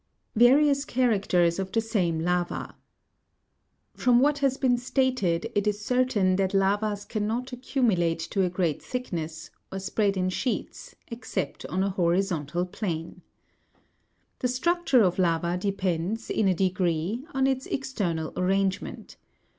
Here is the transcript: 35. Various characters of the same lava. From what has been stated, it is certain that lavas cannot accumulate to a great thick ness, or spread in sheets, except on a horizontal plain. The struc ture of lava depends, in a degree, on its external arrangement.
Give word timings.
35. 0.33 0.49
Various 0.57 0.85
characters 0.85 1.59
of 1.59 1.71
the 1.71 1.79
same 1.79 2.21
lava. 2.21 2.75
From 3.95 4.19
what 4.19 4.39
has 4.39 4.57
been 4.57 4.75
stated, 4.79 5.51
it 5.53 5.67
is 5.67 5.85
certain 5.85 6.37
that 6.37 6.55
lavas 6.55 7.05
cannot 7.05 7.53
accumulate 7.53 8.17
to 8.31 8.41
a 8.41 8.49
great 8.49 8.81
thick 8.81 9.13
ness, 9.13 9.51
or 9.71 9.77
spread 9.79 10.17
in 10.17 10.29
sheets, 10.29 10.95
except 11.09 11.67
on 11.67 11.83
a 11.83 11.91
horizontal 11.91 12.65
plain. 12.65 13.21
The 14.39 14.47
struc 14.47 14.85
ture 14.85 15.03
of 15.03 15.19
lava 15.19 15.55
depends, 15.55 16.31
in 16.31 16.47
a 16.47 16.55
degree, 16.55 17.23
on 17.35 17.45
its 17.45 17.67
external 17.67 18.33
arrangement. 18.35 19.17